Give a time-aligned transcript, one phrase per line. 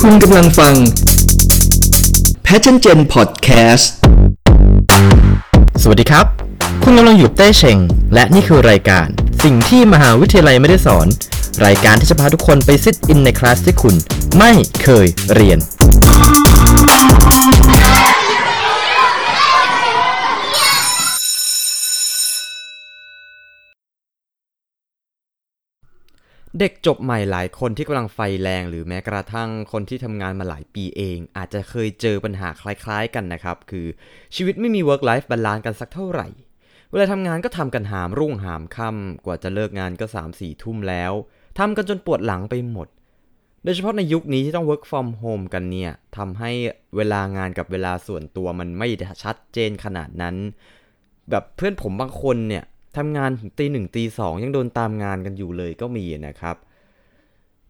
[0.00, 0.74] คุณกำลังฟัง
[2.46, 3.84] Passion Gen Podcast
[5.82, 6.26] สวัสดีครับ
[6.82, 7.78] คุณกำลังอยู่เต้เชง
[8.14, 9.06] และนี่คือรายการ
[9.44, 11.06] สิ่งที่มหาวิทยาลัยไม่ได้สอน
[11.66, 13.94] รายการที่จะพาทุกคนไปซิดอินในคลาสที่คุณ
[14.38, 15.58] ไม่เคยเรียน
[26.60, 33.86] เด็กจบใหม่หลายคนที่กำลังไฟแรงหรือแม้กระทั่งคนที่ทำงานมาหลายปีเอง อาจจะเคยเจอปัญหาคล้ายๆกันนะครับ คือ
[34.34, 36.28] ชีวิตไม่มี work life balance กันสักเท่าไหร่
[36.90, 41.12] เวลาทำงานก็ทำกันหามรุ่งหามค่ำกว่าจะเลิกงานก็3 4ทุ่มแล้ว
[41.58, 42.88] ทำกันจนปวดหลังไปหมด
[43.64, 46.50] โดยเฉพาะในยุคนี้ที่ต้อง work from home กันเนี่ยทำให้
[46.96, 48.88] เวลางานกับเวลาส่วนตัวมันไม่
[49.22, 50.36] ชัดเจนขนาดนั้น
[51.30, 52.64] แบบเพื่อนผมบางคนเนี่ย
[52.98, 56.56] ทำงานถึงตีหนึ่งตีสองยังโดนตามงานกันอยู่เลยก็มีนะครับ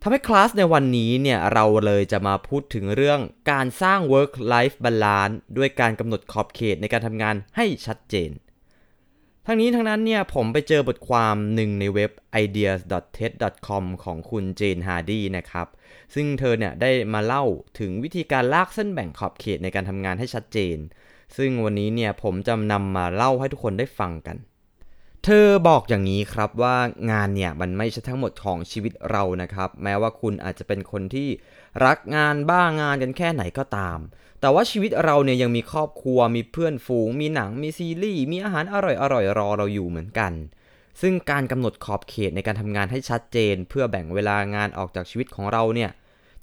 [0.03, 8.31] ทำให้คลาสในวันนี้เนี่ยเราเลยจะมาพูดถึงเรื่องการสร้าง work life balance ด้วยการกำหนดขอบเขตในการทำงานให้ชัดเจน
[9.47, 12.11] ทั้งนี้ทั้งนั้นเนี่ยผมไปเจอบทความหนึ่งในเว็บ
[12.45, 15.67] ideas.ted.com ของคุณเจนฮาร์ดีนะครับ
[16.15, 17.45] ซึ่งเธอเนี่ยได้มาเล่า
[17.79, 20.77] ถึงวิธีการลากเส้นแบ่งขอบเขตในการทำงานให้ชัดเจน
[21.37, 24.37] ซึ่งวันนี้เนี่ยผมจะนำมาเล่าให้ทุกคนได้ฟังกัน
[25.29, 26.77] เธอบอกอย่างนี้ครับว่า
[27.11, 31.29] งานเนี่ยมันไม่ใช่ทั้งหมดของชีวิตเรานะครับ แม้ว่าคุณอาจจะเป็นคนที่
[31.87, 33.99] รักงานบ้างานกันแค่ไหนก็ตาม
[34.41, 40.33] แต่ว่าชีวิตเราเนี่ยยังมีครอบครัวมีเพื่อนฝูง มีหนังมีซีรีส์มีอาหารอร่อยอร่อยรอเราอยู่เหมือนกัน
[41.01, 45.91] ซึ่งการกำหนดขอบเขตในการทำงานให้ชัดเจน เพื่อแบ่งเวลางานออกจากชีวิตของเราเนี่ย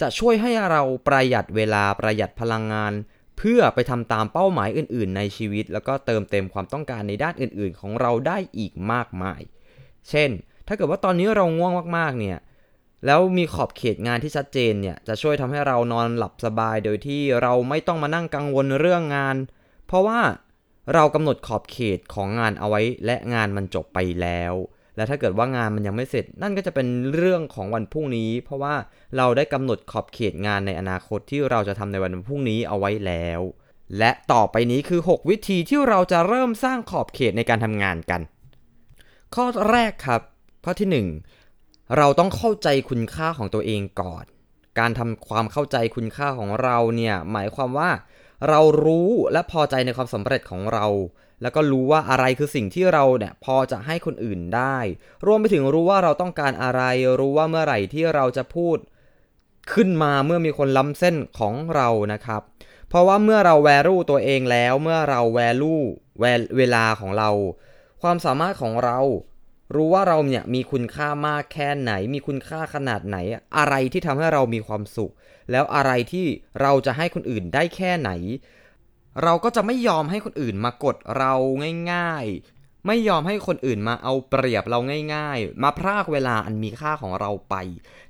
[0.01, 2.93] จะช่วยให้เราประหยัดเวลาประหยัดพลังงาน
[3.37, 9.41] เพื่อไปทำตามเป้าหมายอื่น ๆ ในชีวิต แล้วก็เติมเต็มความต้องการในด้านอื่น ๆ ของเราได้อีกมากมาย
[10.09, 10.29] เช่น
[10.67, 12.37] ถ้าเกิดว่าตอนนี้เราง่วงมาก ๆ เนี่ย
[13.05, 19.35] แล้วมีขอบเขตงานที่ชัดเจนเนี่ยจะช่วยทำให้เรานอนหลับสบายโดยที่เราไม่ต้องมานั่งกังวลเรื่องงาน
[19.87, 20.19] เพราะว่า
[20.93, 24.53] เรากำหนดขอบเขตของงานเอาไว้และงานมันจบไปแล้ว
[24.95, 28.75] และถ้าเกิดว่างานมันยังไม่เสร็จ นั่นก็จะเป็นเรื่องของวันพรุ่งนี้ เพราะว่า
[29.17, 33.41] เราได้กำหนดขอบเขตงานในอนาคตที่เราจะทำในวันพรุ่งนี้เอาไว้แล้ว
[33.97, 38.21] และต่อไปนี้คือ 6 วิธีที่เราจะเริ่มสร้างขอบเขตในการทำงานกัน
[39.35, 40.21] ข้อแรกครับ
[40.65, 41.05] ข้อที่
[41.43, 44.25] 1 เราต้องเข้าใจคุณค่าของตัวเองก่อน
[44.79, 47.89] การทำความเข้าใจคุณค่าของเราเนี่ยหมายความว่า
[48.49, 50.85] เรารู้และพอใจในความสำเร็จของเรา
[51.43, 54.77] แล้วก็รู้ว่าอะไรคือสิ่งที่เราเนี่ยพอจะให้คนอื่นได้
[55.25, 56.81] รวมไปถึงรู้ว่าเราต้องการอะไร
[57.19, 58.77] รู้ว่าเมื่อไหร่ที่เราจะพูด
[59.73, 62.41] ขึ้นมาเมื่อมีคนล้ำเส้นของเรานะครับ
[62.89, 65.75] เพราะว่าเมื่อเราแวลูตัวเองแล้ว เมื่อเราแวลู
[66.57, 67.29] เวลาของเรา
[68.01, 68.99] ความสามารถของเรา
[69.75, 73.17] รู้ว่าเราเนี่ยมีคุณค่ามากแค่ไหน มีคุณค่าขนาดไหน
[73.57, 75.11] อะไรที่ทำให้เรามีความสุข
[75.51, 76.25] แล้วอะไรที่
[76.61, 78.11] เราจะให้คนอื่นได้แค่ไหน
[79.23, 81.33] เราก็จะไม่ยอมให้คนอื่นมากดเรา
[81.91, 82.25] ง่าย
[82.55, 84.79] ๆ ไม่ยอมให้คนอื่นมาเอาเปรียบเรา
[85.15, 87.55] ง่าย ๆ มาพรากเวลาอันมีค่าของเราไป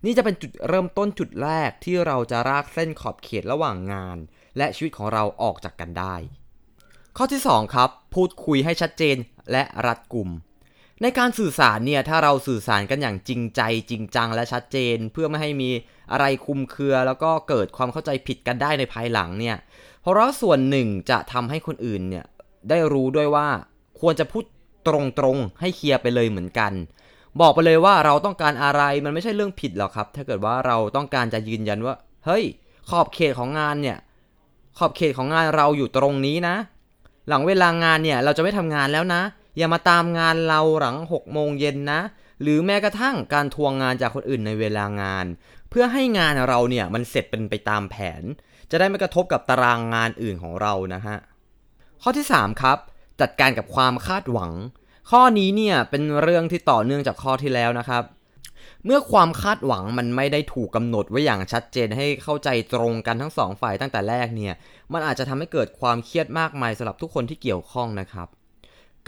[0.05, 4.17] นี่จะเป็นจุดเริ่มต้นจุดแรกที่เราจะรากเส้นขอบเขตระหว่างงาน
[4.57, 6.15] และชีวิตของเราออกจากกันได้
[7.17, 9.17] ข้อที่ 2 ครับ พูดคุยให้ชัดเจน
[9.51, 10.29] และรัดกุม
[11.01, 15.69] ในการสื่อสารเนี่ยถ้าเราสื่อสารกันอย่างจริงใจจริงจังและชัดเจน เพื่อไม่ให้มี
[16.11, 19.57] อะไรคุมเครือ แล้วก็เกิดความเข้าใจผิดกันได้ในภายหลังเนี่ย
[20.03, 22.25] เพราะส่วนหนึ่งจะทำให้คนอื่นเนี่ย
[22.69, 23.47] ได้รู้ด้วยว่า
[23.99, 24.43] ควรจะพูด
[24.87, 24.89] ต
[25.23, 26.71] รงๆให้เคลียร์ไปเลยเหมือนกัน
[27.39, 32.43] บอกไปเลยว่าเราต้องการอะไรมันไม่ใช่เรื่องผิดหรอกครับ ถ้าเกิดว่าเราต้องการจะยืนยันว่า เฮ้ย
[32.89, 33.97] ขอบเขตของงานเนี่ย
[34.77, 36.55] ขอบเขตของงานเราอยู่ตรงนี้นะ
[37.27, 39.21] หลังเวลางานเนี่ยเราจะไม่ทำงานแล้วนะ
[39.57, 41.99] อย่ามาตามงานเราหลัง6โมงเย็นนะ
[42.41, 45.25] หรือแม้กระทั่งการทวงงานจากคนอื่นในเวลางาน
[45.73, 48.23] เพื่อให้งานเราเนี่ยมันเสร็จเป็นไปตามแผน
[48.71, 51.17] จะได้ไม่กระทบกับตารางงานอื่นของเรานะฮะ
[52.01, 52.77] ข้อที่ 3 ครับ
[53.21, 54.51] จัดการกับความคาดหวัง
[55.11, 58.03] ข้อนี้เนี่ยเป็นเรื่องที่ต่อเนื่องจากข้อที่แล้วนะครับ
[58.85, 64.53] เมื่อความคาดหวังมันไม่ได้ถูกกำหนดไว้อย่างชัดเจนให้เข้าใจตรงกันทั้งสองฝ่ายตั้งแต่แรกเนี่ย
[64.93, 68.27] มันอาจจะทำให้เกิดความเครียดมากมายสำหรับทุกคนที่เกี่ยวข้องนะครับ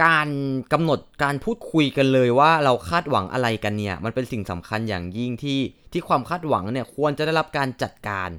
[0.04, 0.30] การ
[0.74, 5.60] กำหนดการพูดคุยกันเลยว่าเราคาดหวังอะไรกันเนี่ย มันเป็นสิ่งสำคัญอย่างยิ่งที่
[5.92, 8.30] ที่ความคาดหวังเนี่ยควรจะได้รับการจัดการ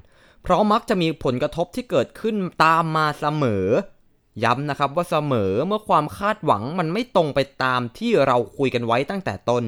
[0.43, 3.65] เพราะมักจะมีผลกระทบที่เกิดขึ้นตามมาเสมอ
[4.43, 9.63] ย้ำนะครับว่าเสมอเมื่อความคาดหวังมันไม่ตรงไปตามที่เราคุยกันไว้ตั้งแต่ต้น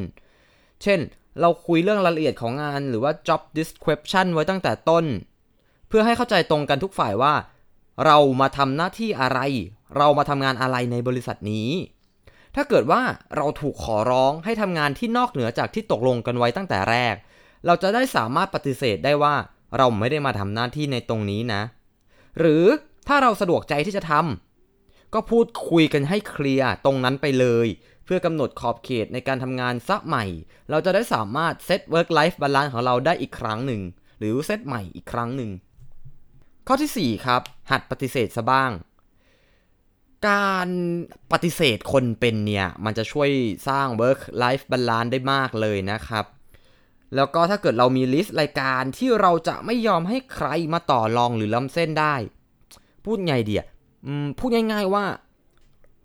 [0.84, 1.00] เช่น
[1.42, 5.06] เราคุยเรื่องรายละเอียดของงานหรือว่า job description ไว้ตั้งแต่ต้น
[5.88, 7.34] เพื่อให้เข้าใจตรงกันทุกฝ่ายว่า
[8.06, 9.40] เรามาทำหน้าที่อะไร
[9.98, 11.70] เรามาทำงานอะไรในบริษัทนี้
[12.56, 13.02] ถ้าเกิดว่า
[13.36, 17.16] เราถูกขอร้องให้ทำงานที่นอกเหนือจากที่ตกลงกันไว้ตั้งแต่แรก
[17.66, 19.36] เราจะได้สามารถปฏิเสธได้ว่า
[19.78, 21.62] เราไม่ได้มาทำหน้าที่ในตรงนี้นะ
[22.40, 22.66] หรือ
[23.08, 27.68] ถ้าเราสะดวกใจที่จะทำก็พูดคุยกันให้เคลียร์ตรงนั้นไปเลย
[28.06, 30.26] เพื่อกำหนดขอบเขตในการทำงานซะใหม่
[30.70, 33.82] เราจะได้สามารถเซต work life balance ของเราได้อีกครั้งหนึ่ง
[34.20, 35.52] หรือเซตใหม่อีกครั้งหนึ่ง
[36.68, 37.42] ข้อที่ 4 ครับ
[37.72, 38.72] หัดปฏิเสธซะบ้าง
[40.30, 40.70] การ
[41.32, 43.30] ปฏิเสธคนเป็นเนี่ย มันจะช่วย
[43.68, 46.26] สร้าง work life balance ได้มากเลยนะครับ
[47.16, 52.16] แล้วก็ถ้าเกิดเรามีลิสต์รายการที่เราจะไม่ยอมให้ใครมาต่อรองหรือล้ำเส้นได้
[53.06, 53.64] พูดไงเดีย
[54.38, 55.06] พูดง่าย ๆว่า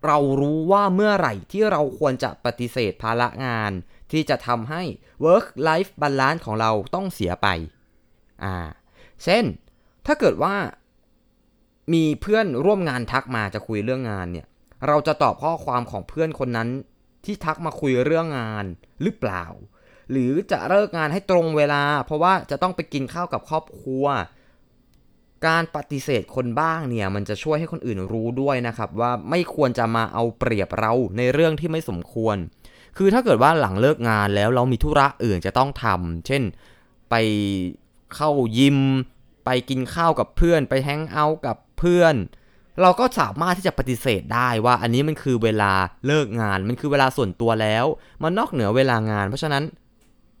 [0.05, 3.71] เรารู้ว่าเมื่อไหร่ที่เราควรจะปฏิเสธภาระงาน
[4.11, 4.81] ที่จะทำให้
[5.25, 7.47] work life balance ของเราต้องเสียไป
[8.43, 8.55] อ่า
[9.23, 9.43] เช่น
[10.05, 10.55] ถ้าเกิดว่า
[11.93, 14.47] มีเพื่อนร่วมงานทักมาจะคุยเรื่องงานเนี่ย
[14.87, 16.69] เราจะตอบข้อความของเพื่อนคนนั้น
[17.25, 18.65] ที่ทักมาคุยเรื่องงาน
[19.01, 19.45] หรือเปล่า
[20.11, 24.05] หรือจะเลิกงานให้ตรงเวลา เพราะว่าจะต้องไปกินข้าวกับครอบครัว
[25.47, 32.37] การปฏิเสธคนบ้างเนี่ย มันจะช่วยให้คนอื่นรู้ด้วยนะครับ ว่าไม่ควรจะมาเอาเปรียบเราในเรื่องที่ไม่สมควร
[32.97, 36.43] คือถ้าเกิดว่าหลังเลิกงานแล้วเรามีธุระอื่นจะต้องทำเช่น
[37.09, 37.15] ไป
[38.15, 38.29] เข้า
[38.59, 38.79] ยิม
[39.45, 42.15] ไปกินข้าวกับเพื่อน ไปแฮงเอาท์กับเพื่อน
[42.81, 45.73] เราก็สามารถที่จะปฏิเสธได้ว่าอันนี้มันคือเวลา
[46.07, 47.85] เลิกงาน มันคือเวลาส่วนตัวแล้ว
[48.23, 49.63] มันนอกเหนือเวลางาน เพราะฉะนั้น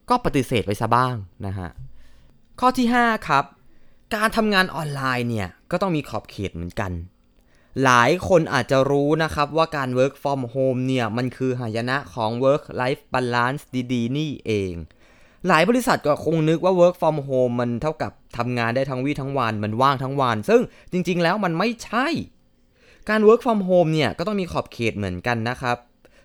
[0.09, 1.15] ก็ปฏิเสธไปซะบ้าง
[1.45, 1.69] นะฮะ
[2.59, 3.43] ข้อที่ 5 ครับ
[4.15, 6.91] การทำงานออนไลน์เนี่ย ก็ต้องมีขอบเขตเหมือนกัน
[7.83, 13.63] หลายคนอาจจะรู้นะครับว่าการ work from home เนี่ย มันคือหายนะของ work life balance
[13.93, 14.73] ดี ๆ นี่เอง
[15.47, 20.61] หลายบริษัทก็คงนึกว่า work from home มันเท่ากับทำงานได้ทั้งวี่ทั้งวัน มันว่างทั้งวัน ซึ่ง
[20.91, 22.07] จริงๆ แล้วมันไม่ใช่
[23.09, 25.77] การ work from home เนี่ยก็ต้องมีขอบเขตเหมือนกันนะครับ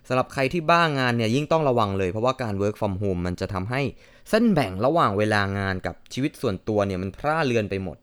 [0.07, 3.81] สำหรับใครที่บ้างงานเนี่ยยิ่งต้องระวังเลย เพราะว่าการ work from home มันจะทำให้
[4.29, 7.97] เส้นแบ่งระหว่างเวลางานกับชีวิตส่วนตัวเนี่ยมันพร่าเลือนไปหมด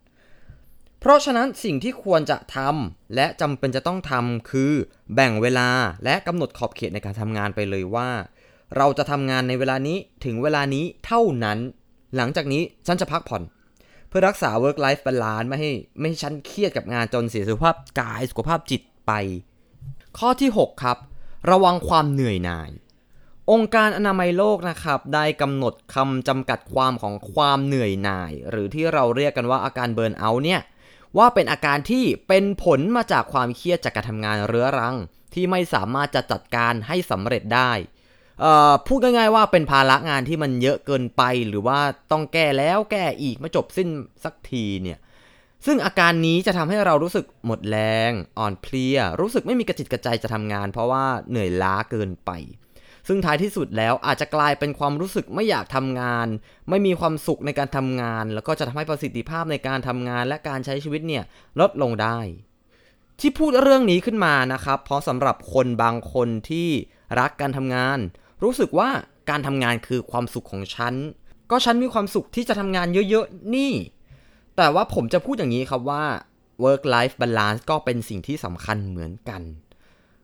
[1.01, 4.73] เพราะฉะนั้นสิ่งที่ควรจะทำและจำเป็นจะต้องทำคือ
[5.15, 5.69] แบ่งเวลา
[6.05, 8.09] และกำหนดขอบเขตในการทำงานไปเลยว่า
[8.77, 11.59] เราจะทำงานในเวลานี้ถึงเวลานี้เท่านั้น
[12.17, 13.43] หลังจากนี้ฉันจะพักผ่อน
[14.09, 19.13] เพื่อรักษา work life balance ไม่ให้ไม่ให้ฉันเครียดกับงานจนเสียสุขภาพกายสุขภาพจิตไป
[20.19, 20.99] ข้อที่ 6 ครับ
[21.51, 22.71] ระวังความเหนื่อยหน่าย
[23.51, 30.61] องค์การอนามัยโลกนะครับ ได้กำหนดคำจำกัดความของความเหนื่อยหน่าย หรือที่เราเรียกกันว่าอาการเบิร์นเอาท์เนี่ย
[31.19, 34.97] ว่าเป็นอาการที่เป็นผลมาจากความเครียดจากการทำงานเรื้อรัง
[35.35, 37.73] ที่ไม่สามารถจะจัดการให้สำเร็จได้
[38.87, 41.81] พูดง่ายๆว่าเป็นภาระงานที่มันเยอะเกินไปหรือว่า
[42.13, 43.89] ต้องแก้แล้วแก้อีกไม่จบสิ้น
[44.25, 44.99] สักทีเนี่ย
[45.67, 47.79] ซึ่งอาการนี้จะทำให้เรารู้สึกหมดแร
[48.11, 52.31] ง อ่อนเพลีย รู้สึกไม่มีกระจิตกระใจจะทำงาน เพราะว่าเหนื่อยล้าเกินไป
[53.09, 56.27] ซึ่งท้ายที่สุดแล้วอาจจะกลายเป็นความรู้สึกไม่อยากทำงาน
[56.69, 61.25] ไม่มีความสุขในการทำงาน แล้วก็จะทำให้ประสิทธิภาพในการทำงานและการใช้ชีวิตเนี่ย
[61.61, 62.19] ลดลงได้
[63.21, 66.69] ที่พูดเรื่องนี้ขึ้นมานะครับ เพราะสำหรับคนบางคนที่
[67.21, 67.99] รักการทำงาน
[68.43, 68.91] รู้สึกว่า
[69.31, 70.95] การทำงานคือความสุขของฉัน
[71.51, 73.73] ก็ฉันมีความสุขที่จะทำงานเยอะๆ นี่
[74.57, 76.05] แต่ว่าผมจะพูดอย่างนี้ครับว่า
[76.65, 79.43] work life balance ก็เป็นสิ่งที่สำคัญเหมือนกัน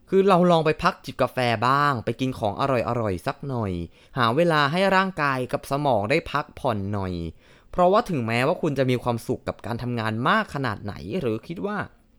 [0.08, 1.38] คือเราลองไปพักจิบกาแฟ
[1.68, 2.62] บ้าง ไปกินของอ
[3.00, 3.72] ร่อยๆ สักหน่อย
[4.18, 7.14] หาเวลาให้ร่างกายกับสมองได้พักผ่อนหน่อย
[7.70, 11.78] เพราะว่าถึงแม้ว่าคุณจะมีความสุขกับการทำงานมากขนาดไหน หรือคิดว่า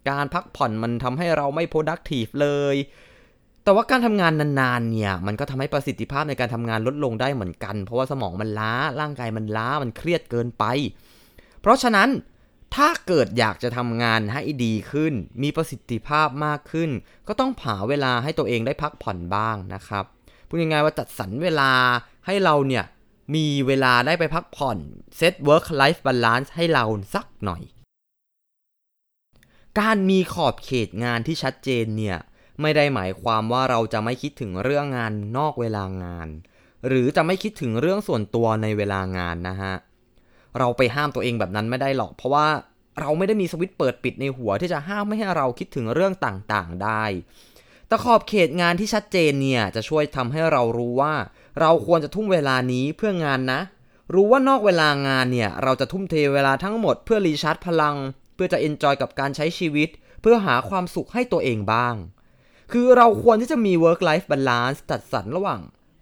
[0.09, 2.75] การพักผ่อนมันทำให้เราไม่ productive เลย
[3.65, 10.63] แต่ว่าการทำงานนานๆเนี่ยมันก็ทำให้ประสิทธิภาพในการทำงานลดลงได้เหมือนกัน เพราะว่าสมองมันล้าร่างกายมันล้ามันเครียดเกินไป
[11.61, 12.09] เพราะฉะนั้น
[12.75, 16.89] ถ้าเกิดอยากจะทำงานให้ดีขึ้น มีประสิทธิภาพมากขึ้น
[17.27, 20.05] ก็ต้องผาเวลาให้ตัวเองได้พักผ่อนบ้างนะครับ
[20.47, 21.71] พูดง่ายๆว่าจัดสรรเวลา
[22.25, 22.83] ให้เราเนี่ย
[23.35, 24.77] มีเวลาได้ไปพักผ่อน
[25.17, 26.83] เซต work life balance ให้เรา
[27.15, 27.61] สักหน่อย
[29.79, 32.17] การมีขอบเขตงานที่ชัดเจนเนี่ย
[32.61, 36.27] ไม่ได้หมายความว่าเราจะไม่คิดถึงเรื่องงานนอกเวลางาน
[36.87, 39.73] หรือจะไม่คิดถึงเรื่องส่วนตัวในเวลางานนะฮะ
[40.59, 42.47] เราไปห้ามตัวเองแบบนั้นไม่ได้หรอก เพราะว่า
[42.99, 47.03] เราไม่ได้มีสวิตช์เปิดปิดในหัวที่จะห้ามไม่ให้เราคิดถึงเรื่องต่างๆได้
[47.87, 51.13] แต่ขอบเขตงานที่ชัดเจนเนี่ยจะช่วยทำให้เรารู้ว่า
[51.59, 53.61] เราควรจะทุ่มเวลานี้เพื่องานนะ
[54.13, 57.95] รู้ว่านอกเวลางานเนี่ยเราจะทุ่มเทเวลาทั้งหมดเพื่อรีชาร์จพลัง
[58.35, 59.89] เพื่อจะเอนจอยกับการใช้ชีวิต
[60.21, 61.95] เพื่อหาความสุขให้ตัวเองบ้าง
[62.71, 65.61] คือเราควรที่จะมี work life balance จัดสรรระหว่าง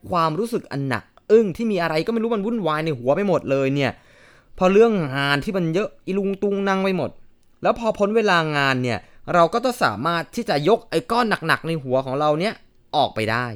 [0.09, 3.91] ความรู้สึกอันหนัก อึ้งที่มีอะไรก็ไม่รู้มันวุ่นวายในหัวไปหมดเลยเนี่ย
[4.57, 7.11] พอเรื่องงานที่มันเยอะอีลุงตุงนั่งไปหมด
[7.63, 8.99] แล้วพอพ้นเวลางานเนี่ย
[9.33, 12.53] เราก็จะสามารถที่จะยกไอ้ก้อนหนักๆในหัวของเราเนี่ย
[12.95, 13.47] ออกไปได้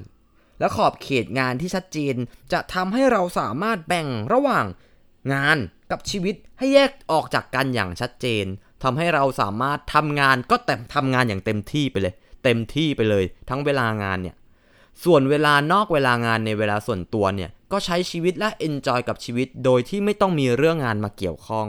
[0.60, 2.16] แล้วขอบเขตงานที่ชัดเจน
[2.52, 4.66] จะทำให้เราสามารถแบ่งระหว่าง
[5.34, 5.58] งาน
[5.92, 8.46] กับชีวิตให้แยกออกจากกันอย่างชัดเจน
[8.84, 12.14] ทำให้เราสามารถทำงานก็แต่ทำงานอย่างเต็มที่ไปเลย
[12.48, 14.36] เต็มที่ไปเลย ทั้งเวลางานเนี่ย
[15.04, 21.68] ส่วนเวลานอกเวลางานในเวลาส่วนตัวเนี่ย ก็ใช้ชีวิตและเอนจอยกับชีวิต โดยที่ไม่ต้องมีเรื่องงานมาเกี่ยวข้อง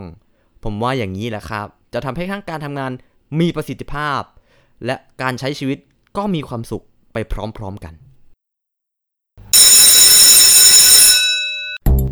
[0.64, 2.92] ผมว่าอย่างนี้แหละครับ จะทำให้ทั้งการทำงาน
[3.40, 4.20] มีประสิทธิภาพ
[4.86, 5.78] และการใช้ชีวิต
[6.16, 7.94] ก็มีความสุขไปพร้อมๆกัน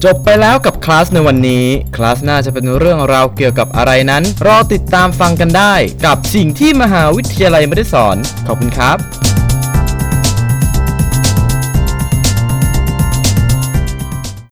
[0.05, 5.75] จบไปแล้วกับคลาสในวันนี้ คลาสหน้าจะเป็นเรื่องราวเกี่ยวกับอะไรนั้น รอติดตามฟังกันได้
[6.07, 9.26] กับสิ่งที่มหาวิทยาลัยไม่ได้สอน ขอบคุณครับ